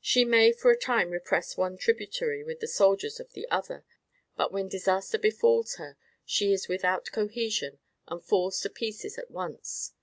She 0.00 0.24
may 0.24 0.52
for 0.52 0.70
a 0.70 0.78
time 0.78 1.10
repress 1.10 1.56
one 1.56 1.76
tributary 1.76 2.44
with 2.44 2.60
the 2.60 2.68
soldiers 2.68 3.18
of 3.18 3.32
the 3.32 3.44
others; 3.50 3.82
but 4.36 4.52
when 4.52 4.68
disaster 4.68 5.18
befalls 5.18 5.74
her 5.78 5.96
she 6.24 6.52
is 6.52 6.68
without 6.68 7.10
cohesion 7.10 7.80
and 8.06 8.22
falls 8.24 8.60
to 8.60 8.70
pieces 8.70 9.18
at 9.18 9.32
once. 9.32 9.94